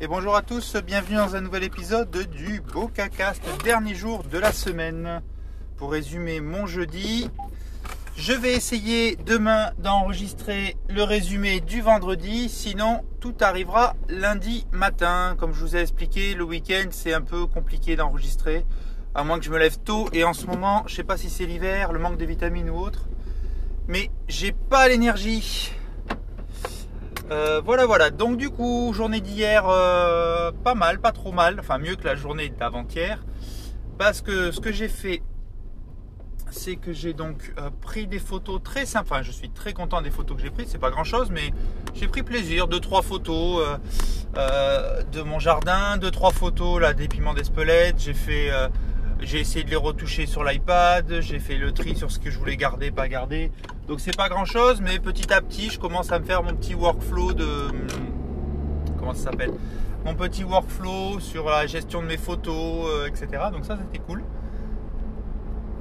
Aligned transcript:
Et 0.00 0.06
bonjour 0.06 0.36
à 0.36 0.42
tous, 0.42 0.76
bienvenue 0.76 1.16
dans 1.16 1.34
un 1.34 1.40
nouvel 1.40 1.64
épisode 1.64 2.16
du 2.30 2.60
BocaCast, 2.72 3.42
dernier 3.64 3.96
jour 3.96 4.22
de 4.22 4.38
la 4.38 4.52
semaine. 4.52 5.22
Pour 5.76 5.90
résumer 5.90 6.40
mon 6.40 6.66
jeudi, 6.66 7.28
je 8.16 8.32
vais 8.32 8.54
essayer 8.54 9.16
demain 9.16 9.72
d'enregistrer 9.78 10.76
le 10.88 11.02
résumé 11.02 11.58
du 11.58 11.80
vendredi, 11.80 12.48
sinon 12.48 13.04
tout 13.18 13.34
arrivera 13.40 13.96
lundi 14.08 14.68
matin. 14.70 15.34
Comme 15.36 15.52
je 15.52 15.62
vous 15.62 15.74
ai 15.74 15.80
expliqué, 15.80 16.34
le 16.34 16.44
week-end 16.44 16.90
c'est 16.92 17.12
un 17.12 17.22
peu 17.22 17.46
compliqué 17.46 17.96
d'enregistrer, 17.96 18.64
à 19.16 19.24
moins 19.24 19.40
que 19.40 19.46
je 19.46 19.50
me 19.50 19.58
lève 19.58 19.78
tôt. 19.78 20.08
Et 20.12 20.22
en 20.22 20.32
ce 20.32 20.46
moment, 20.46 20.84
je 20.86 20.94
sais 20.94 21.02
pas 21.02 21.16
si 21.16 21.28
c'est 21.28 21.46
l'hiver, 21.46 21.92
le 21.92 21.98
manque 21.98 22.18
de 22.18 22.24
vitamines 22.24 22.70
ou 22.70 22.78
autre, 22.78 23.08
mais 23.88 24.12
j'ai 24.28 24.52
pas 24.52 24.86
l'énergie. 24.86 25.72
Euh, 27.30 27.60
voilà, 27.64 27.86
voilà. 27.86 28.10
Donc 28.10 28.36
du 28.36 28.50
coup, 28.50 28.92
journée 28.94 29.20
d'hier, 29.20 29.68
euh, 29.68 30.50
pas 30.64 30.74
mal, 30.74 31.00
pas 31.00 31.12
trop 31.12 31.32
mal. 31.32 31.58
Enfin, 31.60 31.78
mieux 31.78 31.96
que 31.96 32.04
la 32.04 32.14
journée 32.14 32.48
d'avant-hier. 32.48 33.24
Parce 33.98 34.20
que 34.22 34.50
ce 34.50 34.60
que 34.60 34.72
j'ai 34.72 34.88
fait, 34.88 35.22
c'est 36.50 36.76
que 36.76 36.92
j'ai 36.92 37.12
donc 37.12 37.52
euh, 37.58 37.68
pris 37.82 38.06
des 38.06 38.18
photos 38.18 38.62
très 38.62 38.86
simples. 38.86 39.08
Enfin, 39.10 39.22
je 39.22 39.32
suis 39.32 39.50
très 39.50 39.72
content 39.72 40.00
des 40.00 40.10
photos 40.10 40.36
que 40.36 40.42
j'ai 40.42 40.50
prises. 40.50 40.68
C'est 40.70 40.78
pas 40.78 40.90
grand-chose, 40.90 41.30
mais 41.30 41.52
j'ai 41.94 42.08
pris 42.08 42.22
plaisir. 42.22 42.68
Deux, 42.68 42.80
trois 42.80 43.02
photos 43.02 43.66
de 45.12 45.22
mon 45.22 45.38
jardin, 45.38 45.96
deux, 45.96 46.12
trois 46.12 46.30
photos 46.30 46.80
là 46.80 46.94
des 46.94 47.08
piments 47.08 47.34
d'Espelette. 47.34 47.96
J'ai 47.98 48.14
fait 48.14 48.50
j'ai 49.20 49.40
essayé 49.40 49.64
de 49.64 49.70
les 49.70 49.76
retoucher 49.76 50.26
sur 50.26 50.44
l'iPad, 50.44 51.20
j'ai 51.20 51.38
fait 51.38 51.56
le 51.56 51.72
tri 51.72 51.96
sur 51.96 52.10
ce 52.10 52.18
que 52.18 52.30
je 52.30 52.38
voulais 52.38 52.56
garder, 52.56 52.90
pas 52.90 53.08
garder. 53.08 53.50
Donc 53.86 54.00
c'est 54.00 54.16
pas 54.16 54.28
grand 54.28 54.44
chose, 54.44 54.80
mais 54.80 54.98
petit 54.98 55.32
à 55.32 55.40
petit, 55.40 55.70
je 55.70 55.78
commence 55.78 56.12
à 56.12 56.18
me 56.18 56.24
faire 56.24 56.42
mon 56.42 56.54
petit 56.54 56.74
workflow 56.74 57.32
de. 57.32 57.46
Comment 58.98 59.14
ça 59.14 59.30
s'appelle? 59.30 59.52
Mon 60.04 60.14
petit 60.14 60.44
workflow 60.44 61.20
sur 61.20 61.48
la 61.48 61.66
gestion 61.66 62.02
de 62.02 62.06
mes 62.06 62.16
photos, 62.16 62.86
euh, 62.88 63.06
etc. 63.06 63.44
Donc 63.52 63.64
ça, 63.64 63.76
c'était 63.76 64.04
cool. 64.04 64.22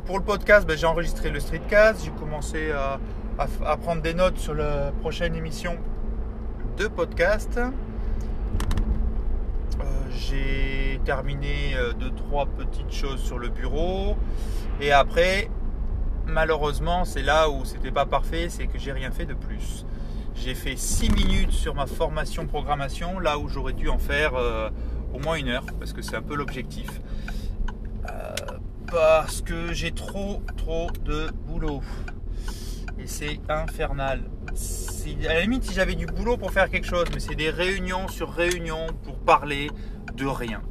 Pour 0.06 0.18
le 0.18 0.24
podcast, 0.24 0.66
ben, 0.66 0.78
j'ai 0.78 0.88
enregistré 0.88 1.30
le 1.30 1.40
streetcast, 1.40 2.06
j'ai 2.06 2.12
commencé 2.12 2.72
à, 2.72 2.98
prendre 3.78 4.02
des 4.02 4.14
notes 4.14 4.38
sur 4.38 4.56
la 4.56 4.92
prochaine 5.02 5.36
émission 5.36 5.78
de 6.78 6.88
podcast. 6.88 7.60
Euh, 9.80 9.84
j'ai 10.10 11.00
terminé 11.06 11.76
euh, 11.76 11.94
deux 11.94 12.12
trois 12.12 12.46
petites 12.46 12.92
choses 12.92 13.22
sur 13.22 13.38
le 13.38 13.50
bureau. 13.50 14.16
Et 14.82 14.92
après 14.92 15.50
malheureusement 16.26 17.06
c'est 17.06 17.24
là 17.24 17.50
où 17.50 17.64
c'était 17.64 17.92
pas 17.92 18.06
parfait 18.06 18.50
c'est 18.50 18.68
que 18.68 18.78
j'ai 18.78 18.92
rien 18.92 19.12
fait 19.12 19.26
de 19.26 19.34
plus. 19.34 19.86
J'ai 20.36 20.54
fait 20.54 20.76
6 20.76 21.12
minutes 21.12 21.52
sur 21.52 21.74
ma 21.74 21.88
formation 21.88 22.46
programmation 22.46 23.20
là 23.20 23.40
où 23.40 23.48
j'aurais 23.48 23.74
dû 23.74 23.90
en 23.90 23.98
faire 23.98 24.36
euh, 24.36 24.70
au 25.14 25.20
moins 25.20 25.36
une 25.36 25.50
heure 25.50 25.66
parce 25.80 25.94
que 25.94 26.02
c'est 26.02 26.16
un 26.16 26.22
peu 26.22 26.36
l'objectif. 26.36 27.02
Parce 28.90 29.42
que 29.42 29.74
j'ai 29.74 29.92
trop 29.92 30.42
trop 30.56 30.88
de 31.04 31.28
boulot. 31.46 31.82
Et 32.98 33.06
c'est 33.06 33.42
infernal 33.50 34.22
à 35.28 35.34
la 35.34 35.42
limite 35.42 35.64
si 35.64 35.74
j'avais 35.74 35.96
du 35.96 36.06
boulot 36.06 36.38
pour 36.38 36.52
faire 36.52 36.70
quelque 36.70 36.88
chose 36.88 37.06
mais 37.14 37.20
c'est 37.20 37.36
des 37.36 37.50
réunions 37.50 38.08
sur 38.08 38.32
réunions 38.32 38.88
pour 39.04 39.18
parler 39.20 39.70
de 40.16 40.26
rien. 40.26 40.62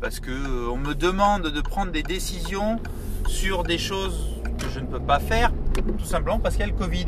Parce 0.00 0.20
que 0.20 0.30
euh, 0.30 0.76
me 0.76 0.94
demande 0.94 1.48
de 1.48 1.60
prendre 1.60 1.90
des 1.90 2.02
décisions 2.02 2.78
sur 3.26 3.62
des 3.62 3.78
choses 3.78 4.40
que 4.58 4.68
je 4.68 4.80
ne 4.80 4.86
peux 4.86 5.00
pas 5.00 5.18
faire, 5.18 5.52
tout 5.98 6.04
simplement 6.04 6.38
parce 6.38 6.56
qu'il 6.56 6.66
y 6.66 6.68
a 6.68 6.72
le 6.72 6.78
Covid. 6.78 7.06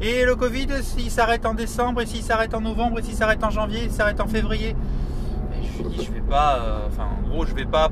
Et 0.00 0.24
le 0.24 0.36
Covid, 0.36 0.68
s'il 0.82 1.10
s'arrête 1.10 1.46
en 1.46 1.54
décembre, 1.54 2.02
et 2.02 2.06
s'il 2.06 2.22
s'arrête 2.22 2.54
en 2.54 2.60
novembre, 2.60 2.98
et 2.98 3.02
s'il 3.02 3.14
s'arrête 3.14 3.42
en 3.42 3.50
janvier, 3.50 3.80
s'il 3.80 3.92
s'arrête 3.92 4.20
en 4.20 4.26
février, 4.26 4.76
je 5.78 5.82
me 5.82 5.88
dis, 5.88 6.04
je 6.04 6.12
vais 6.12 6.20
pas, 6.20 6.58
euh, 6.58 6.86
enfin, 6.86 7.08
en 7.18 7.28
gros, 7.28 7.46
je 7.46 7.54
vais 7.54 7.64
pas, 7.64 7.90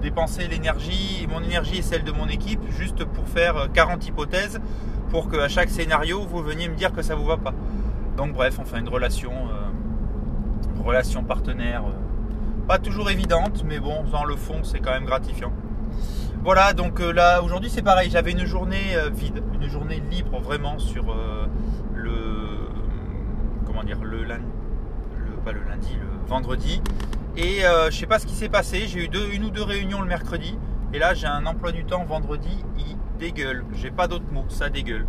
dépenser 0.00 0.46
l'énergie, 0.48 1.26
mon 1.28 1.42
énergie 1.42 1.78
et 1.78 1.82
celle 1.82 2.04
de 2.04 2.12
mon 2.12 2.28
équipe, 2.28 2.60
juste 2.70 3.04
pour 3.04 3.28
faire 3.28 3.68
40 3.72 4.02
euh, 4.02 4.06
hypothèses, 4.08 4.60
pour 5.10 5.28
qu'à 5.28 5.48
chaque 5.48 5.70
scénario, 5.70 6.22
vous 6.22 6.42
veniez 6.42 6.68
me 6.68 6.74
dire 6.74 6.92
que 6.92 7.02
ça 7.02 7.14
vous 7.14 7.24
va 7.26 7.36
pas. 7.36 7.54
Donc, 8.16 8.32
bref, 8.32 8.58
enfin, 8.60 8.78
une 8.78 8.88
relation, 8.88 9.32
relation 10.84 11.22
partenaire 11.24 11.84
pas 12.70 12.78
toujours 12.78 13.10
évidente, 13.10 13.64
mais 13.66 13.80
bon, 13.80 14.04
dans 14.12 14.24
le 14.24 14.36
fond, 14.36 14.62
c'est 14.62 14.78
quand 14.78 14.92
même 14.92 15.04
gratifiant. 15.04 15.52
Voilà, 16.44 16.72
donc 16.72 17.00
euh, 17.00 17.10
là, 17.12 17.42
aujourd'hui, 17.42 17.68
c'est 17.68 17.82
pareil. 17.82 18.10
J'avais 18.10 18.30
une 18.30 18.44
journée 18.44 18.94
euh, 18.94 19.10
vide, 19.10 19.42
une 19.54 19.68
journée 19.68 20.00
libre 20.08 20.38
vraiment 20.38 20.78
sur 20.78 21.10
euh, 21.10 21.46
le. 21.96 22.14
Comment 23.66 23.82
dire 23.82 23.98
Le 24.04 24.22
lundi. 24.22 24.44
pas 25.44 25.50
le 25.50 25.64
lundi, 25.68 25.96
le 26.00 26.28
vendredi. 26.28 26.80
Et 27.36 27.62
je 27.90 27.96
sais 27.96 28.06
pas 28.06 28.20
ce 28.20 28.26
qui 28.26 28.34
s'est 28.36 28.48
passé. 28.48 28.86
J'ai 28.86 29.00
eu 29.00 29.10
une 29.34 29.42
ou 29.42 29.50
deux 29.50 29.64
réunions 29.64 30.00
le 30.00 30.06
mercredi. 30.06 30.56
Et 30.94 31.00
là, 31.00 31.12
j'ai 31.12 31.26
un 31.26 31.46
emploi 31.46 31.72
du 31.72 31.84
temps 31.84 32.04
vendredi. 32.04 32.64
Dégueule. 33.20 33.64
J'ai 33.74 33.90
pas 33.92 34.08
d'autres 34.08 34.32
mots. 34.32 34.46
Ça 34.48 34.68
dégueule. 34.68 35.06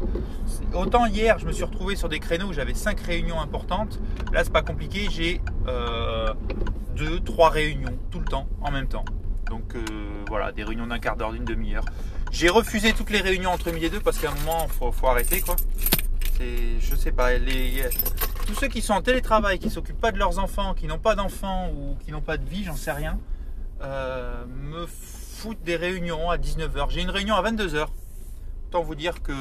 Autant 0.73 1.07
hier, 1.07 1.39
je 1.39 1.47
me 1.47 1.51
suis 1.51 1.63
retrouvé 1.63 1.95
sur 1.95 2.09
des 2.09 2.19
créneaux 2.19 2.47
où 2.47 2.53
j'avais 2.53 2.75
cinq 2.75 2.99
réunions 2.99 3.41
importantes. 3.41 3.99
Là, 4.31 4.43
c'est 4.43 4.53
pas 4.53 4.61
compliqué. 4.61 5.07
J'ai 5.09 5.41
deux, 6.95 7.19
trois 7.21 7.49
réunions 7.49 7.97
tout 8.11 8.19
le 8.19 8.25
temps 8.25 8.47
en 8.61 8.71
même 8.71 8.87
temps. 8.87 9.05
Donc 9.49 9.75
euh, 9.75 9.81
voilà, 10.27 10.51
des 10.51 10.63
réunions 10.63 10.87
d'un 10.87 10.99
quart 10.99 11.17
d'heure, 11.17 11.33
d'une 11.33 11.45
demi-heure. 11.45 11.85
J'ai 12.31 12.49
refusé 12.49 12.93
toutes 12.93 13.09
les 13.09 13.19
réunions 13.19 13.49
entre 13.51 13.71
midi 13.71 13.87
et 13.87 13.89
deux 13.89 13.99
parce 13.99 14.17
qu'à 14.17 14.31
un 14.31 14.35
moment, 14.35 14.67
faut, 14.67 14.91
faut 14.91 15.07
arrêter 15.07 15.41
quoi. 15.41 15.55
Je 16.39 16.95
sais 16.95 17.11
pas, 17.11 17.37
tous 18.47 18.55
ceux 18.55 18.67
qui 18.67 18.81
sont 18.81 18.93
en 18.93 19.01
télétravail, 19.01 19.59
qui 19.59 19.69
s'occupent 19.69 20.01
pas 20.01 20.11
de 20.11 20.17
leurs 20.17 20.39
enfants, 20.39 20.73
qui 20.73 20.87
n'ont 20.87 20.97
pas 20.97 21.13
d'enfants 21.13 21.69
ou 21.69 21.95
qui 22.03 22.11
n'ont 22.11 22.21
pas 22.21 22.37
de 22.37 22.49
vie, 22.49 22.63
j'en 22.63 22.75
sais 22.75 22.91
rien, 22.91 23.19
euh, 23.83 24.43
me 24.47 24.87
foutent 24.87 25.61
des 25.63 25.75
réunions 25.75 26.31
à 26.31 26.37
19h. 26.37 26.89
J'ai 26.89 27.01
une 27.01 27.11
réunion 27.11 27.35
à 27.35 27.43
22h. 27.43 27.87
Vous 28.79 28.95
dire 28.95 29.21
que 29.21 29.33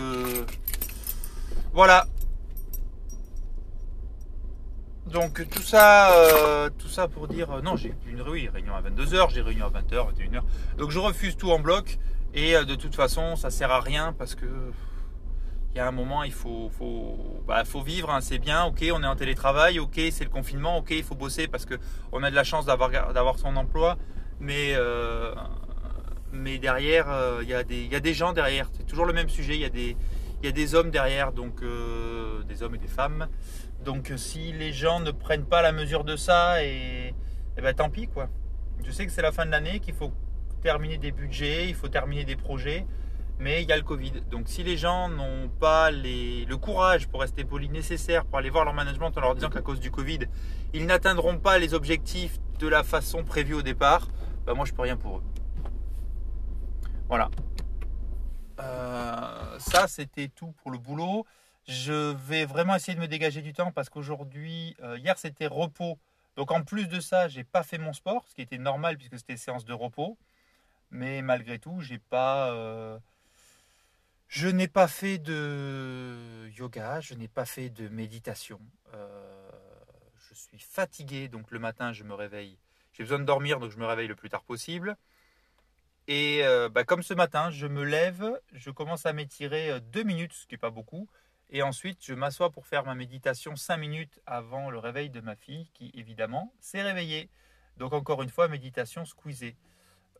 voilà, 1.72 2.06
donc 5.06 5.48
tout 5.48 5.62
ça, 5.62 6.12
euh, 6.12 6.70
tout 6.78 6.88
ça 6.88 7.08
pour 7.08 7.26
dire, 7.26 7.50
euh, 7.50 7.62
non, 7.62 7.76
j'ai 7.76 7.94
une 8.06 8.22
réunion 8.22 8.74
à 8.74 8.82
22h, 8.82 9.30
j'ai 9.32 9.40
réunion 9.40 9.66
à 9.66 9.70
20h, 9.70 10.06
21h. 10.12 10.42
Donc 10.78 10.90
je 10.90 10.98
refuse 10.98 11.36
tout 11.36 11.50
en 11.50 11.58
bloc. 11.58 11.98
Et 12.32 12.54
euh, 12.54 12.64
de 12.64 12.76
toute 12.76 12.94
façon, 12.94 13.34
ça 13.34 13.50
sert 13.50 13.72
à 13.72 13.80
rien 13.80 14.12
parce 14.12 14.34
que 14.34 14.46
il 15.72 15.78
y 15.78 15.80
a 15.80 15.86
un 15.86 15.92
moment, 15.92 16.24
il 16.24 16.32
faut, 16.32 16.70
faut, 16.76 17.42
bah, 17.46 17.64
faut 17.64 17.82
vivre, 17.82 18.10
hein, 18.10 18.20
c'est 18.20 18.38
bien, 18.38 18.64
ok, 18.64 18.84
on 18.92 19.04
est 19.04 19.06
en 19.06 19.14
télétravail, 19.14 19.78
ok, 19.78 20.00
c'est 20.10 20.24
le 20.24 20.30
confinement, 20.30 20.78
ok, 20.78 20.90
il 20.90 21.04
faut 21.04 21.14
bosser 21.14 21.46
parce 21.46 21.64
que 21.64 21.74
on 22.10 22.24
a 22.24 22.30
de 22.30 22.34
la 22.34 22.42
chance 22.42 22.66
d'avoir, 22.66 22.90
d'avoir 22.90 23.38
son 23.38 23.54
emploi, 23.54 23.96
mais, 24.40 24.74
mais 26.32 26.58
derrière, 26.58 27.06
il 27.42 27.48
y, 27.48 27.54
a 27.54 27.62
des, 27.64 28.14
gens 28.14 28.32
derrière, 28.32 28.68
c'est 28.76 28.86
toujours 28.86 29.06
le 29.06 29.12
même 29.12 29.28
sujet, 29.28 29.54
il 29.54 29.60
y 29.60 30.48
a 30.48 30.52
des, 30.52 30.74
hommes 30.74 30.90
derrière, 30.90 31.32
donc 31.32 31.62
des 32.46 32.62
hommes 32.62 32.74
et 32.74 32.78
des 32.78 32.88
femmes. 32.88 33.28
Donc 33.84 34.10
euh, 34.10 34.16
si 34.16 34.52
les 34.52 34.72
gens 34.72 35.00
ne 35.00 35.10
prennent 35.10 35.46
pas 35.46 35.62
la 35.62 35.72
mesure 35.72 36.04
de 36.04 36.16
ça, 36.16 36.62
et, 36.62 37.14
ben 37.56 37.74
tant 37.74 37.90
pis 37.90 38.08
quoi. 38.08 38.28
Je 38.84 38.90
sais 38.90 39.06
que 39.06 39.12
c'est 39.12 39.22
la 39.22 39.32
fin 39.32 39.46
de 39.46 39.50
l'année, 39.50 39.80
qu'il 39.80 39.94
faut 39.94 40.12
terminer 40.62 40.98
des 40.98 41.12
budgets, 41.12 41.68
il 41.68 41.74
faut 41.74 41.88
terminer 41.88 42.24
des 42.24 42.36
projets, 42.36 42.86
mais 43.38 43.62
il 43.62 43.68
y 43.68 43.72
a 43.72 43.76
le 43.76 43.82
Covid. 43.82 44.12
Donc 44.30 44.48
si 44.48 44.62
les 44.62 44.76
gens 44.76 45.08
n'ont 45.08 45.48
pas 45.48 45.90
le 45.90 46.54
courage, 46.56 47.08
pour 47.08 47.20
rester 47.20 47.44
poli, 47.44 47.68
nécessaire 47.68 48.24
pour 48.26 48.38
aller 48.38 48.50
voir 48.50 48.64
leur 48.64 48.74
management 48.74 49.16
en 49.16 49.20
leur 49.20 49.34
disant 49.34 49.48
qu'à 49.48 49.62
cause 49.62 49.80
du 49.80 49.90
Covid, 49.90 50.20
ils 50.74 50.86
n'atteindront 50.86 51.38
pas 51.38 51.58
les 51.58 51.72
objectifs 51.72 52.38
de 52.58 52.68
la 52.68 52.82
façon 52.82 53.24
prévue 53.24 53.54
au 53.54 53.62
départ, 53.62 54.08
ben 54.46 54.54
moi 54.54 54.66
je 54.66 54.72
peux 54.72 54.82
rien 54.82 54.96
pour 54.96 55.18
eux. 55.18 55.22
Voilà. 57.10 57.28
Euh, 58.60 59.58
ça 59.58 59.88
c'était 59.88 60.28
tout 60.28 60.52
pour 60.62 60.70
le 60.70 60.78
boulot. 60.78 61.26
Je 61.66 62.12
vais 62.12 62.44
vraiment 62.44 62.76
essayer 62.76 62.94
de 62.94 63.00
me 63.00 63.08
dégager 63.08 63.42
du 63.42 63.52
temps 63.52 63.72
parce 63.72 63.90
qu'aujourd'hui, 63.90 64.76
euh, 64.80 64.96
hier 64.96 65.18
c'était 65.18 65.48
repos. 65.48 65.98
Donc 66.36 66.52
en 66.52 66.62
plus 66.62 66.86
de 66.86 67.00
ça, 67.00 67.26
j'ai 67.26 67.42
pas 67.42 67.64
fait 67.64 67.78
mon 67.78 67.92
sport, 67.92 68.24
ce 68.28 68.36
qui 68.36 68.42
était 68.42 68.58
normal 68.58 68.96
puisque 68.96 69.18
c'était 69.18 69.36
séance 69.36 69.64
de 69.64 69.72
repos. 69.72 70.18
Mais 70.92 71.20
malgré 71.20 71.58
tout, 71.58 71.80
j'ai 71.80 71.98
pas, 71.98 72.52
euh, 72.52 72.96
je 74.28 74.46
n'ai 74.46 74.68
pas 74.68 74.86
fait 74.86 75.18
de 75.18 76.48
yoga, 76.56 77.00
je 77.00 77.14
n'ai 77.14 77.26
pas 77.26 77.44
fait 77.44 77.70
de 77.70 77.88
méditation. 77.88 78.60
Je 80.28 80.34
suis 80.34 80.60
fatigué, 80.60 81.26
donc 81.26 81.50
le 81.50 81.58
matin 81.58 81.92
je 81.92 82.04
me 82.04 82.14
réveille. 82.14 82.56
J'ai 82.92 83.02
besoin 83.02 83.18
de 83.18 83.24
dormir, 83.24 83.58
donc 83.58 83.72
je 83.72 83.78
me 83.78 83.86
réveille 83.86 84.06
le 84.06 84.14
plus 84.14 84.28
tard 84.28 84.44
possible. 84.44 84.96
Et 86.12 86.42
bah, 86.72 86.82
comme 86.82 87.04
ce 87.04 87.14
matin, 87.14 87.50
je 87.50 87.68
me 87.68 87.84
lève, 87.84 88.40
je 88.52 88.70
commence 88.70 89.06
à 89.06 89.12
m'étirer 89.12 89.80
deux 89.80 90.02
minutes, 90.02 90.32
ce 90.32 90.46
qui 90.46 90.54
n'est 90.54 90.58
pas 90.58 90.70
beaucoup. 90.70 91.08
Et 91.50 91.62
ensuite, 91.62 92.04
je 92.04 92.14
m'assois 92.14 92.50
pour 92.50 92.66
faire 92.66 92.84
ma 92.84 92.96
méditation 92.96 93.54
5 93.54 93.76
minutes 93.76 94.20
avant 94.26 94.70
le 94.70 94.78
réveil 94.78 95.08
de 95.08 95.20
ma 95.20 95.36
fille, 95.36 95.70
qui 95.72 95.92
évidemment 95.94 96.52
s'est 96.58 96.82
réveillée. 96.82 97.30
Donc 97.76 97.92
encore 97.92 98.22
une 98.22 98.28
fois, 98.28 98.48
méditation 98.48 99.04
squeezée. 99.04 99.56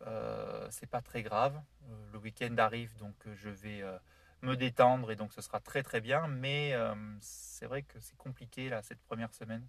Euh, 0.07 0.67
c'est 0.71 0.89
pas 0.89 1.03
très 1.03 1.23
grave. 1.23 1.61
Euh, 1.89 2.13
le 2.13 2.19
week-end 2.19 2.55
arrive, 2.59 2.97
donc 2.97 3.15
euh, 3.27 3.35
je 3.37 3.51
vais 3.51 3.83
euh, 3.83 3.99
me 4.43 4.57
détendre 4.57 5.11
et 5.11 5.17
donc 5.17 5.33
ce 5.33 5.43
sera 5.43 5.61
très 5.61 5.83
très 5.83 6.01
bien. 6.01 6.27
Mais 6.27 6.75
c'est 7.21 7.67
vrai 7.67 7.83
que 7.83 8.01
c'est 8.01 8.17
compliqué 8.17 8.69
là 8.69 8.83
cette 8.83 9.03
première 9.03 9.33
semaine. 9.35 9.67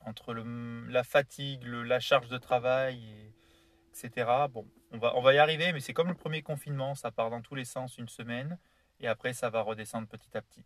entre 0.00 0.34
la 0.34 1.04
fatigue, 1.04 1.64
la 1.64 1.98
charge 1.98 2.28
de 2.28 2.38
travail, 2.38 3.32
Bon, 4.50 4.66
on 4.92 4.98
va, 4.98 5.16
on 5.16 5.22
va 5.22 5.34
y 5.34 5.38
arriver, 5.38 5.72
mais 5.72 5.80
c'est 5.80 5.92
comme 5.92 6.08
le 6.08 6.14
premier 6.14 6.42
confinement, 6.42 6.94
ça 6.94 7.10
part 7.10 7.30
dans 7.30 7.40
tous 7.40 7.54
les 7.54 7.64
sens 7.64 7.96
une 7.96 8.08
semaine, 8.08 8.58
et 9.00 9.08
après 9.08 9.32
ça 9.32 9.50
va 9.50 9.62
redescendre 9.62 10.08
petit 10.08 10.36
à 10.36 10.42
petit. 10.42 10.64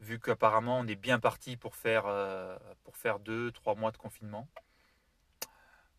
Vu 0.00 0.18
qu'apparemment 0.18 0.78
on 0.80 0.86
est 0.86 0.96
bien 0.96 1.18
parti 1.20 1.56
pour 1.56 1.76
faire, 1.76 2.04
euh, 2.06 2.58
pour 2.82 2.96
faire 2.96 3.20
deux, 3.20 3.52
trois 3.52 3.74
mois 3.74 3.92
de 3.92 3.96
confinement. 3.96 4.48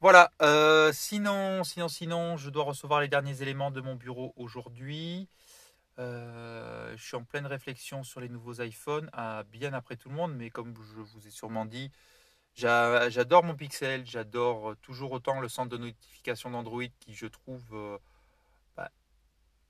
Voilà, 0.01 0.31
euh, 0.41 0.91
sinon, 0.91 1.63
sinon, 1.63 1.87
sinon, 1.87 2.37
je 2.37 2.49
dois 2.49 2.65
recevoir 2.65 2.99
les 2.99 3.07
derniers 3.07 3.41
éléments 3.41 3.71
de 3.71 3.81
mon 3.81 3.95
bureau 3.95 4.33
aujourd'hui. 4.35 5.27
Euh, 5.97 6.93
je 6.97 7.03
suis 7.03 7.15
en 7.15 7.23
pleine 7.23 7.45
réflexion 7.45 8.03
sur 8.03 8.19
les 8.19 8.27
nouveaux 8.29 8.61
iPhones, 8.61 9.09
à 9.13 9.43
bien 9.43 9.73
après 9.73 9.95
tout 9.95 10.09
le 10.09 10.15
monde, 10.15 10.35
mais 10.35 10.49
comme 10.49 10.75
je 10.75 11.01
vous 11.01 11.27
ai 11.27 11.31
sûrement 11.31 11.65
dit, 11.65 11.89
j'adore 12.55 13.43
mon 13.43 13.55
Pixel, 13.55 14.05
j'adore 14.05 14.75
toujours 14.81 15.11
autant 15.11 15.39
le 15.39 15.49
centre 15.49 15.69
de 15.69 15.77
notification 15.77 16.49
d'Android 16.49 16.83
qui, 16.99 17.13
je 17.13 17.27
trouve, 17.27 17.63
euh, 17.73 17.97
bah, 18.77 18.89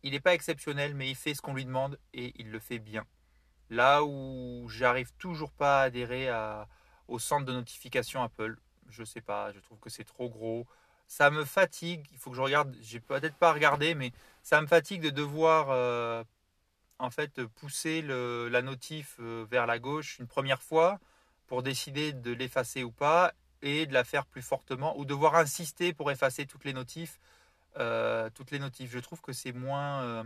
il 0.04 0.12
n'est 0.12 0.20
pas 0.20 0.34
exceptionnel, 0.34 0.94
mais 0.94 1.10
il 1.10 1.16
fait 1.16 1.34
ce 1.34 1.42
qu'on 1.42 1.54
lui 1.54 1.66
demande 1.66 2.00
et 2.14 2.34
il 2.38 2.52
le 2.52 2.60
fait 2.60 2.80
bien. 2.80 3.06
Là 3.70 4.04
où 4.04 4.68
j'arrive 4.70 5.12
toujours 5.18 5.52
pas 5.52 5.82
à 5.82 5.84
adhérer 5.86 6.30
au 7.08 7.18
centre 7.18 7.46
de 7.46 7.54
notification 7.54 8.22
Apple, 8.22 8.58
je 8.90 9.04
sais 9.04 9.22
pas, 9.22 9.52
je 9.52 9.60
trouve 9.60 9.80
que 9.80 9.90
c'est 9.90 10.04
trop 10.04 10.30
gros. 10.30 10.68
Ça 11.08 11.32
me 11.32 11.44
fatigue, 11.46 12.06
il 12.12 12.18
faut 12.20 12.30
que 12.30 12.36
je 12.36 12.42
regarde, 12.42 12.76
j'ai 12.82 13.00
peut-être 13.00 13.36
pas 13.36 13.54
regardé, 13.54 13.96
mais 13.96 14.12
ça 14.44 14.62
me 14.62 14.68
fatigue 14.68 15.02
de 15.02 15.10
devoir 15.10 15.70
euh, 15.72 16.24
en 17.00 17.10
fait 17.10 17.44
pousser 17.46 18.04
la 18.04 18.62
notif 18.62 19.18
euh, 19.20 19.46
vers 19.50 19.66
la 19.66 19.80
gauche 19.80 20.20
une 20.20 20.28
première 20.28 20.62
fois 20.62 21.00
pour 21.48 21.64
décider 21.64 22.14
de 22.14 22.32
l'effacer 22.32 22.84
ou 22.84 22.92
pas 22.92 23.34
et 23.62 23.86
de 23.86 23.94
la 23.94 24.04
faire 24.04 24.26
plus 24.26 24.42
fortement 24.42 24.98
ou 24.98 25.06
devoir 25.06 25.36
insister 25.36 25.94
pour 25.94 26.12
effacer 26.12 26.46
toutes 26.46 26.66
les 26.66 26.74
notifs. 26.74 27.20
Euh, 27.78 28.30
toutes 28.34 28.52
les 28.52 28.60
notifs. 28.60 28.92
Je 28.92 29.00
trouve 29.00 29.22
que 29.22 29.34
c'est 29.34 29.52
moins, 29.52 30.26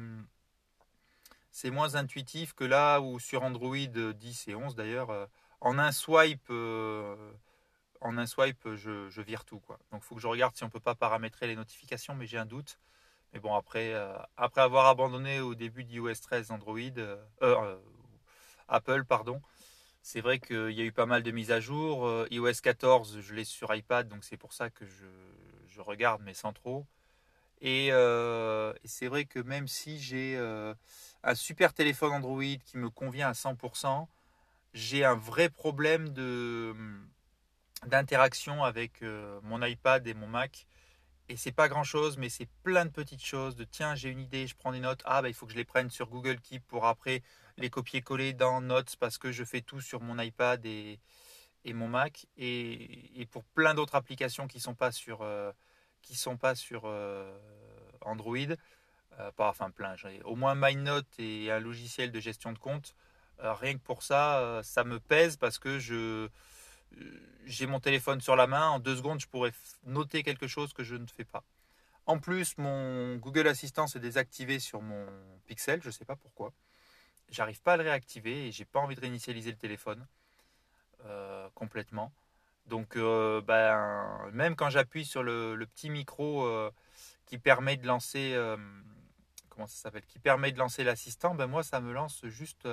c'est 1.51 1.71
moins 1.71 1.95
intuitif 1.95 2.53
que 2.53 2.63
là 2.63 2.99
où 3.01 3.19
sur 3.19 3.43
Android 3.43 3.75
10 3.75 4.47
et 4.49 4.55
11 4.55 4.75
d'ailleurs, 4.75 5.27
en 5.61 5.79
un 5.79 5.91
swipe 5.91 6.51
en 8.01 8.17
un 8.17 8.25
swipe, 8.25 8.75
je, 8.75 9.21
vire 9.21 9.45
tout. 9.45 9.59
Quoi. 9.59 9.79
Donc 9.91 10.01
il 10.03 10.05
faut 10.05 10.15
que 10.15 10.21
je 10.21 10.27
regarde 10.27 10.55
si 10.55 10.63
on 10.63 10.67
ne 10.67 10.71
peut 10.71 10.79
pas 10.79 10.95
paramétrer 10.95 11.47
les 11.47 11.55
notifications, 11.55 12.15
mais 12.15 12.25
j'ai 12.25 12.37
un 12.37 12.45
doute. 12.45 12.79
Mais 13.33 13.39
bon, 13.39 13.53
après, 13.55 13.93
euh, 13.93 14.17
après 14.37 14.61
avoir 14.61 14.87
abandonné 14.87 15.39
au 15.39 15.53
début 15.53 15.83
d'iOS 15.83 16.15
13 16.21 16.51
Android, 16.51 16.79
euh, 16.97 17.17
euh, 17.43 17.77
Apple, 18.67 19.03
pardon, 19.05 19.41
c'est 20.01 20.21
vrai 20.21 20.39
qu'il 20.39 20.71
y 20.71 20.81
a 20.81 20.83
eu 20.83 20.91
pas 20.91 21.05
mal 21.05 21.23
de 21.23 21.31
mises 21.31 21.51
à 21.51 21.59
jour. 21.59 22.09
iOS 22.31 22.61
14, 22.63 23.19
je 23.21 23.33
l'ai 23.33 23.43
sur 23.43 23.73
iPad, 23.73 24.07
donc 24.07 24.23
c'est 24.23 24.37
pour 24.37 24.53
ça 24.53 24.69
que 24.69 24.85
je, 24.85 25.81
regarde, 25.81 26.21
mais 26.25 26.33
sans 26.33 26.51
trop. 26.51 26.85
Et, 27.61 27.89
c'est 28.85 29.07
vrai 29.07 29.25
que 29.25 29.39
même 29.39 29.67
si 29.67 29.99
j'ai 29.99 30.37
un 31.23 31.35
super 31.35 31.73
téléphone 31.73 32.13
Android 32.13 32.57
qui 32.65 32.77
me 32.77 32.89
convient 32.89 33.29
à 33.29 33.33
100%, 33.33 34.07
j'ai 34.73 35.03
un 35.05 35.15
vrai 35.15 35.49
problème 35.49 36.09
d'interaction 37.85 38.63
avec 38.63 39.01
euh, 39.01 39.39
mon 39.43 39.63
iPad 39.63 40.05
et 40.07 40.13
mon 40.13 40.27
Mac. 40.27 40.67
Et 41.27 41.37
c'est 41.37 41.51
pas 41.51 41.67
grand 41.69 41.83
chose, 41.83 42.17
mais 42.17 42.29
c'est 42.29 42.49
plein 42.63 42.85
de 42.85 42.89
petites 42.89 43.23
choses. 43.23 43.55
De 43.55 43.63
tiens, 43.63 43.93
j'ai 43.93 44.09
une 44.09 44.19
idée, 44.19 44.47
je 44.47 44.55
prends 44.55 44.71
des 44.71 44.79
notes. 44.79 45.01
Ah, 45.05 45.21
bah, 45.21 45.29
il 45.29 45.33
faut 45.33 45.45
que 45.45 45.51
je 45.51 45.57
les 45.57 45.65
prenne 45.65 45.89
sur 45.91 46.09
Google 46.09 46.39
Keep 46.39 46.65
pour 46.67 46.87
après 46.87 47.21
les 47.59 47.69
copier-coller 47.69 48.33
dans 48.33 48.61
Notes 48.61 48.95
parce 48.99 49.17
que 49.17 49.31
je 49.31 49.43
fais 49.43 49.61
tout 49.61 49.81
sur 49.81 50.01
mon 50.01 50.19
iPad 50.19 50.65
et, 50.65 50.99
mon 51.65 51.87
Mac. 51.87 52.25
Et, 52.37 53.27
pour 53.31 53.43
plein 53.43 53.73
d'autres 53.73 53.95
applications 53.95 54.47
qui 54.47 54.59
sont 54.59 54.75
pas 54.75 54.91
sur, 54.91 55.21
euh, 55.21 55.51
sont 56.13 56.37
pas 56.37 56.55
sur 56.55 56.83
euh, 56.85 57.37
Android. 58.01 58.37
pas, 59.35 59.49
enfin, 59.49 59.69
plein. 59.69 59.95
Au 60.23 60.35
moins 60.35 60.55
MyNote 60.55 61.07
et 61.19 61.51
un 61.51 61.59
logiciel 61.59 62.11
de 62.11 62.19
gestion 62.19 62.53
de 62.53 62.59
compte. 62.59 62.95
rien 63.39 63.73
que 63.73 63.83
pour 63.83 64.03
ça, 64.03 64.61
ça 64.63 64.83
me 64.83 64.99
pèse 64.99 65.37
parce 65.37 65.59
que 65.59 65.79
je 65.79 66.29
j'ai 67.45 67.67
mon 67.67 67.79
téléphone 67.79 68.21
sur 68.21 68.35
la 68.35 68.47
main, 68.47 68.69
en 68.69 68.79
deux 68.79 68.95
secondes, 68.95 69.19
je 69.19 69.27
pourrais 69.27 69.51
noter 69.85 70.23
quelque 70.23 70.47
chose 70.47 70.73
que 70.73 70.83
je 70.83 70.95
ne 70.95 71.05
fais 71.07 71.25
pas. 71.25 71.43
En 72.05 72.19
plus, 72.19 72.57
mon 72.57 73.17
Google 73.17 73.47
Assistant 73.47 73.87
s'est 73.87 73.99
désactivé 73.99 74.59
sur 74.59 74.81
mon 74.81 75.05
Pixel, 75.45 75.81
je 75.81 75.87
ne 75.87 75.91
sais 75.91 76.05
pas 76.05 76.15
pourquoi. 76.15 76.53
J'arrive 77.31 77.61
pas 77.61 77.73
à 77.73 77.77
le 77.77 77.83
réactiver 77.83 78.47
et 78.47 78.51
j'ai 78.51 78.65
pas 78.65 78.79
envie 78.79 78.95
de 78.95 79.01
réinitialiser 79.01 79.51
le 79.51 79.57
téléphone 79.57 80.05
euh, 81.05 81.47
complètement. 81.55 82.11
Donc, 82.65 82.95
euh, 82.95 83.41
ben, 83.41 84.29
même 84.31 84.55
quand 84.55 84.69
j'appuie 84.69 85.05
sur 85.05 85.23
le, 85.23 85.57
petit 85.73 85.89
micro 85.89 86.45
euh, 86.45 86.71
qui 87.25 87.37
permet 87.37 87.77
de 87.77 87.87
lancer, 87.87 88.35
comment 89.49 89.67
ça 89.67 89.75
s'appelle, 89.75 90.05
qui 90.05 90.19
permet 90.19 90.51
de 90.51 90.57
lancer 90.57 90.83
l'assistant, 90.83 91.35
ben 91.35 91.47
moi 91.47 91.63
ça 91.63 91.79
me 91.79 91.93
lance 91.93 92.25
juste 92.25 92.67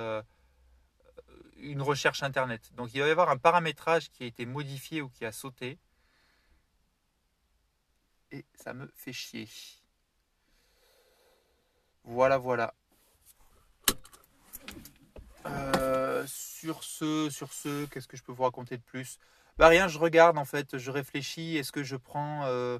une 1.57 1.81
recherche 1.81 2.23
internet. 2.23 2.73
Donc 2.75 2.93
il 2.93 3.01
va 3.01 3.07
y 3.07 3.11
avoir 3.11 3.29
un 3.29 3.37
paramétrage 3.37 4.09
qui 4.09 4.23
a 4.23 4.25
été 4.25 4.45
modifié 4.45 5.01
ou 5.01 5.09
qui 5.09 5.25
a 5.25 5.31
sauté. 5.31 5.77
Et 8.31 8.45
ça 8.55 8.73
me 8.73 8.91
fait 8.95 9.13
chier. 9.13 9.47
Voilà, 12.03 12.37
voilà. 12.37 12.73
Euh, 15.49 16.23
sur 16.27 16.83
ce, 16.83 17.29
sur 17.29 17.53
ce, 17.53 17.85
qu'est-ce 17.85 18.07
que 18.07 18.17
je 18.17 18.23
peux 18.23 18.31
vous 18.31 18.43
raconter 18.43 18.77
de 18.77 18.83
plus? 18.83 19.19
Bah 19.57 19.67
rien, 19.67 19.87
je 19.87 19.97
regarde 19.97 20.37
en 20.37 20.45
fait, 20.45 20.77
je 20.77 20.91
réfléchis. 20.91 21.57
Est-ce 21.57 21.71
que 21.71 21.83
je 21.83 21.95
prends 21.95 22.45
euh, 22.45 22.79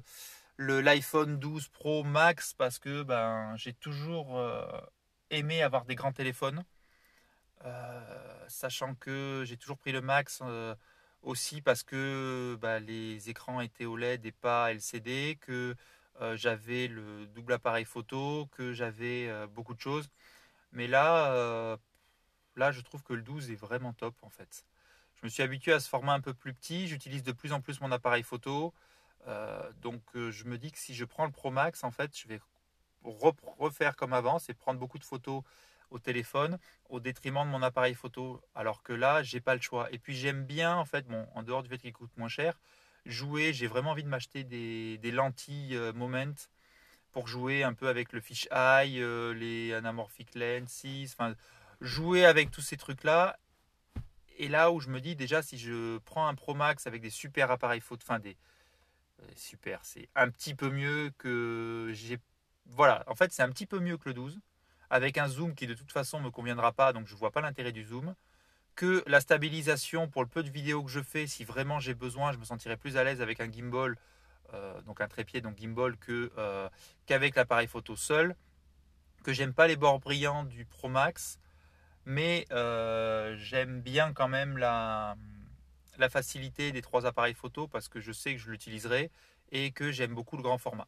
le 0.56 0.80
l'iPhone 0.80 1.38
12 1.38 1.68
Pro 1.68 2.04
Max 2.04 2.54
parce 2.54 2.78
que 2.78 3.02
ben 3.02 3.54
j'ai 3.56 3.72
toujours 3.72 4.38
euh, 4.38 4.66
aimé 5.30 5.62
avoir 5.62 5.84
des 5.84 5.94
grands 5.94 6.12
téléphones. 6.12 6.64
Sachant 8.48 8.94
que 8.94 9.42
j'ai 9.44 9.56
toujours 9.56 9.76
pris 9.76 9.92
le 9.92 10.00
max 10.00 10.42
aussi 11.22 11.60
parce 11.60 11.82
que 11.82 12.56
bah, 12.60 12.78
les 12.78 13.28
écrans 13.28 13.60
étaient 13.60 13.84
OLED 13.84 14.24
et 14.24 14.32
pas 14.32 14.72
LCD, 14.72 15.36
que 15.40 15.74
j'avais 16.34 16.86
le 16.86 17.26
double 17.26 17.54
appareil 17.54 17.84
photo, 17.84 18.48
que 18.52 18.72
j'avais 18.72 19.28
beaucoup 19.48 19.74
de 19.74 19.80
choses. 19.80 20.08
Mais 20.72 20.86
là, 20.86 21.78
là, 22.58 22.72
je 22.72 22.80
trouve 22.80 23.02
que 23.02 23.14
le 23.14 23.22
12 23.22 23.50
est 23.50 23.56
vraiment 23.56 23.92
top 23.92 24.14
en 24.22 24.28
fait. 24.30 24.66
Je 25.14 25.26
me 25.26 25.30
suis 25.30 25.42
habitué 25.42 25.72
à 25.72 25.80
ce 25.80 25.88
format 25.88 26.12
un 26.12 26.20
peu 26.20 26.34
plus 26.34 26.54
petit, 26.54 26.88
j'utilise 26.88 27.22
de 27.22 27.32
plus 27.32 27.52
en 27.52 27.60
plus 27.60 27.80
mon 27.80 27.90
appareil 27.92 28.22
photo. 28.22 28.72
donc 29.82 30.02
je 30.14 30.44
me 30.44 30.58
dis 30.58 30.70
que 30.72 30.78
si 30.78 30.94
je 30.94 31.04
prends 31.04 31.26
le 31.26 31.32
Pro 31.32 31.50
Max, 31.50 31.84
en 31.84 31.90
fait, 31.90 32.16
je 32.16 32.28
vais 32.28 32.40
refaire 33.02 33.96
comme 33.96 34.12
avant, 34.12 34.38
c'est 34.38 34.54
prendre 34.54 34.78
beaucoup 34.78 34.98
de 34.98 35.04
photos 35.04 35.42
au 35.90 35.98
téléphone 35.98 36.58
au 36.88 37.00
détriment 37.00 37.44
de 37.44 37.50
mon 37.50 37.62
appareil 37.62 37.94
photo. 37.94 38.40
Alors 38.54 38.82
que 38.82 38.92
là, 38.92 39.22
j'ai 39.22 39.40
pas 39.40 39.54
le 39.54 39.60
choix. 39.60 39.88
Et 39.92 39.98
puis 39.98 40.14
j'aime 40.14 40.44
bien, 40.44 40.76
en 40.76 40.84
fait, 40.84 41.06
en 41.34 41.42
dehors 41.42 41.62
du 41.62 41.68
fait 41.68 41.78
qu'il 41.78 41.92
coûte 41.92 42.16
moins 42.16 42.28
cher, 42.28 42.58
jouer. 43.06 43.52
J'ai 43.52 43.66
vraiment 43.66 43.90
envie 43.92 44.04
de 44.04 44.08
m'acheter 44.08 44.44
des, 44.44 45.10
lentilles 45.10 45.76
euh, 45.76 45.92
Moment 45.92 46.34
pour 47.12 47.26
jouer 47.26 47.62
un 47.62 47.72
peu 47.72 47.88
avec 47.88 48.12
le 48.12 48.20
fisheye, 48.20 49.00
euh, 49.00 49.32
les 49.32 49.72
anamorphic 49.72 50.34
lenses, 50.34 50.84
enfin, 51.14 51.34
jouer 51.80 52.24
avec 52.24 52.50
tous 52.50 52.60
ces 52.60 52.76
trucs-là. 52.76 53.38
Et 54.38 54.48
là 54.48 54.70
où 54.70 54.80
je 54.80 54.88
me 54.88 55.00
dis 55.00 55.16
déjà, 55.16 55.42
si 55.42 55.58
je 55.58 55.98
prends 55.98 56.26
un 56.26 56.34
Pro 56.34 56.54
Max 56.54 56.86
avec 56.86 57.02
des 57.02 57.10
super 57.10 57.50
appareils 57.50 57.80
photo, 57.80 58.04
enfin 58.06 58.18
des 58.18 58.36
euh, 59.20 59.26
super, 59.36 59.80
c'est 59.82 60.08
un 60.14 60.30
petit 60.30 60.54
peu 60.54 60.70
mieux 60.70 61.10
que 61.18 61.90
j'ai. 61.92 62.18
Voilà, 62.66 63.02
en 63.06 63.14
fait, 63.14 63.32
c'est 63.32 63.42
un 63.42 63.50
petit 63.50 63.66
peu 63.66 63.80
mieux 63.80 63.96
que 63.96 64.08
le 64.08 64.14
12 64.14 64.38
avec 64.90 65.18
un 65.18 65.28
zoom 65.28 65.54
qui 65.54 65.66
de 65.66 65.74
toute 65.74 65.92
façon 65.92 66.20
me 66.20 66.30
conviendra 66.30 66.72
pas, 66.72 66.92
donc 66.92 67.06
je 67.06 67.14
vois 67.14 67.30
pas 67.30 67.40
l'intérêt 67.40 67.72
du 67.72 67.84
zoom, 67.84 68.14
que 68.74 69.02
la 69.06 69.20
stabilisation 69.20 70.08
pour 70.08 70.22
le 70.22 70.28
peu 70.28 70.42
de 70.42 70.50
vidéos 70.50 70.82
que 70.82 70.90
je 70.90 71.00
fais, 71.00 71.26
si 71.26 71.44
vraiment 71.44 71.80
j'ai 71.80 71.94
besoin, 71.94 72.32
je 72.32 72.38
me 72.38 72.44
sentirais 72.44 72.76
plus 72.76 72.96
à 72.96 73.04
l'aise 73.04 73.20
avec 73.20 73.40
un 73.40 73.50
gimbal, 73.50 73.96
euh, 74.54 74.80
donc 74.82 75.00
un 75.00 75.08
trépied, 75.08 75.40
donc 75.40 75.58
gimbal, 75.58 75.96
que, 75.96 76.32
euh, 76.38 76.68
qu'avec 77.06 77.36
l'appareil 77.36 77.66
photo 77.66 77.96
seul, 77.96 78.34
que 79.24 79.32
j'aime 79.32 79.52
pas 79.52 79.66
les 79.66 79.76
bords 79.76 79.98
brillants 79.98 80.44
du 80.44 80.64
Pro 80.64 80.88
Max, 80.88 81.38
mais 82.04 82.46
euh, 82.52 83.36
j'aime 83.38 83.80
bien 83.80 84.12
quand 84.12 84.28
même 84.28 84.58
la, 84.58 85.16
facilité 86.10 86.72
des 86.72 86.82
trois 86.82 87.06
appareils 87.06 87.34
photo 87.34 87.66
parce 87.66 87.88
que 87.88 88.00
je 88.00 88.12
sais 88.12 88.34
que 88.34 88.40
je 88.40 88.50
l'utiliserai 88.50 89.10
et 89.50 89.72
que 89.72 89.90
j'aime 89.90 90.14
beaucoup 90.14 90.36
le 90.36 90.42
grand 90.42 90.58
format 90.58 90.86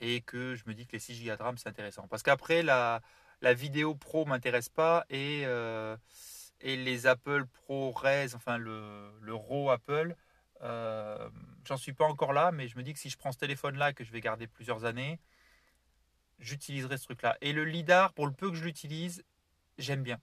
et 0.00 0.22
que 0.22 0.54
je 0.54 0.64
me 0.66 0.74
dis 0.74 0.86
que 0.86 0.92
les 0.92 0.98
6 0.98 1.22
Go 1.24 1.36
de 1.36 1.42
RAM 1.42 1.58
c'est 1.58 1.68
intéressant. 1.68 2.08
Parce 2.08 2.22
qu'après 2.22 2.62
la, 2.62 3.02
vidéo 3.42 3.94
pro 3.94 4.24
m'intéresse 4.24 4.68
pas 4.68 5.04
et, 5.10 5.42
euh, 5.44 5.96
et 6.60 6.76
les 6.76 7.06
Apple 7.06 7.44
Pro 7.46 7.92
Res, 7.92 8.34
enfin 8.34 8.56
le, 8.56 9.12
le 9.20 9.34
RAW 9.34 9.70
Apple, 9.70 10.16
euh, 10.62 11.28
j'en 11.64 11.76
suis 11.76 11.92
pas 11.92 12.04
encore 12.04 12.32
là, 12.32 12.52
mais 12.52 12.68
je 12.68 12.76
me 12.76 12.82
dis 12.82 12.92
que 12.92 12.98
si 12.98 13.10
je 13.10 13.16
prends 13.16 13.32
ce 13.32 13.38
téléphone 13.38 13.76
là 13.76 13.92
que 13.92 14.04
je 14.04 14.12
vais 14.12 14.20
garder 14.20 14.46
plusieurs 14.46 14.84
années, 14.84 15.18
j'utiliserai 16.38 16.98
ce 16.98 17.04
truc 17.04 17.22
là. 17.22 17.36
Et 17.40 17.52
le 17.52 17.64
LIDAR, 17.64 18.12
pour 18.12 18.26
le 18.26 18.32
peu 18.32 18.50
que 18.50 18.56
je 18.56 18.64
l'utilise, 18.64 19.24
j'aime 19.78 20.02
bien. 20.02 20.18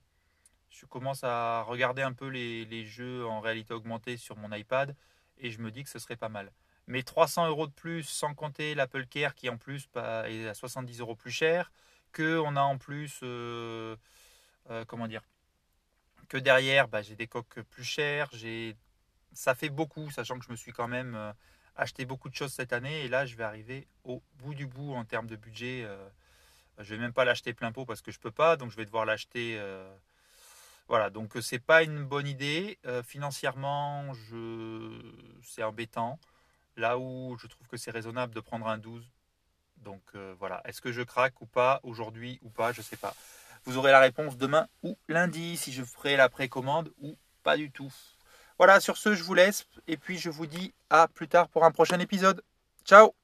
Je 0.70 0.86
commence 0.86 1.24
à 1.24 1.62
regarder 1.62 2.02
un 2.02 2.12
peu 2.12 2.28
les, 2.28 2.84
jeux 2.84 3.26
en 3.26 3.40
réalité 3.40 3.74
augmentée 3.74 4.16
sur 4.16 4.36
mon 4.36 4.52
iPad 4.52 4.94
et 5.38 5.50
je 5.50 5.60
me 5.60 5.70
dis 5.70 5.84
que 5.84 5.90
ce 5.90 5.98
serait 5.98 6.16
pas 6.16 6.28
mal. 6.28 6.52
Mais 6.86 7.02
300 7.02 7.48
euros 7.48 7.66
de 7.66 7.72
plus, 7.72 8.02
sans 8.02 8.34
compter 8.34 8.74
l'Apple 8.74 9.06
Care 9.06 9.34
qui 9.34 9.48
en 9.48 9.58
plus 9.58 9.88
bah, 9.92 10.28
est 10.28 10.48
à 10.48 10.54
70 10.54 11.00
euros 11.00 11.14
plus 11.14 11.30
cher, 11.30 11.70
que 12.12 12.38
on 12.38 12.56
a 12.56 12.62
en 12.62 12.78
plus, 12.78 13.20
euh, 13.22 13.96
euh, 14.70 14.84
comment 14.86 15.06
dire, 15.06 15.22
que 16.28 16.38
derrière, 16.38 16.88
bah, 16.88 17.02
j'ai 17.02 17.16
des 17.16 17.26
coques 17.26 17.60
plus 17.62 17.84
chères, 17.84 18.30
ça 19.32 19.54
fait 19.54 19.68
beaucoup, 19.68 20.10
sachant 20.10 20.38
que 20.38 20.44
je 20.44 20.50
me 20.50 20.56
suis 20.56 20.72
quand 20.72 20.88
même 20.88 21.14
euh, 21.14 21.32
acheté 21.76 22.04
beaucoup 22.06 22.28
de 22.28 22.34
choses 22.34 22.52
cette 22.52 22.72
année 22.72 23.04
et 23.04 23.08
là, 23.08 23.26
je 23.26 23.36
vais 23.36 23.44
arriver 23.44 23.86
au 24.04 24.22
bout 24.38 24.54
du 24.54 24.66
bout 24.66 24.94
en 24.94 25.04
termes 25.04 25.26
de 25.26 25.36
budget. 25.36 25.86
je 26.78 26.94
vais 26.94 27.00
même 27.00 27.12
pas 27.12 27.24
l'acheter 27.24 27.52
plein 27.54 27.70
pot 27.70 27.84
parce 27.84 28.00
que 28.00 28.10
je 28.10 28.18
peux 28.18 28.30
pas, 28.30 28.56
donc 28.56 28.70
je 28.70 28.76
vais 28.76 28.84
devoir 28.86 29.04
l'acheter. 29.04 29.60
Voilà, 30.88 31.10
donc 31.10 31.32
c'est 31.40 31.58
pas 31.58 31.82
une 31.82 32.04
bonne 32.04 32.26
idée. 32.26 32.78
financièrement, 33.04 34.12
je... 34.14 35.00
c'est 35.42 35.62
embêtant. 35.62 36.18
Là 36.76 36.98
où 36.98 37.36
je 37.38 37.46
trouve 37.46 37.66
que 37.66 37.76
c'est 37.76 37.90
raisonnable 37.90 38.34
de 38.34 38.40
prendre 38.40 38.66
un 38.68 38.78
12. 38.78 39.04
Donc 39.82 40.02
euh, 40.14 40.34
voilà, 40.38 40.60
est-ce 40.64 40.80
que 40.80 40.92
je 40.92 41.02
craque 41.02 41.40
ou 41.40 41.46
pas 41.46 41.80
aujourd'hui 41.82 42.38
ou 42.42 42.50
pas, 42.50 42.72
je 42.72 42.82
sais 42.82 42.96
pas. 42.96 43.14
Vous 43.64 43.76
aurez 43.76 43.90
la 43.90 44.00
réponse 44.00 44.36
demain 44.36 44.68
ou 44.82 44.96
lundi 45.08 45.56
si 45.56 45.72
je 45.72 45.82
ferai 45.82 46.16
la 46.16 46.28
précommande 46.28 46.92
ou 47.00 47.16
pas 47.42 47.56
du 47.56 47.70
tout. 47.70 47.92
Voilà, 48.58 48.80
sur 48.80 48.96
ce, 48.96 49.14
je 49.14 49.22
vous 49.22 49.34
laisse 49.34 49.66
et 49.86 49.96
puis 49.96 50.18
je 50.18 50.30
vous 50.30 50.46
dis 50.46 50.74
à 50.90 51.08
plus 51.08 51.28
tard 51.28 51.48
pour 51.48 51.64
un 51.64 51.70
prochain 51.70 51.98
épisode. 51.98 52.42
Ciao 52.84 53.14